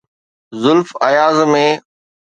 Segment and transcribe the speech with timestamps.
[0.61, 1.57] زلف اياز ۾.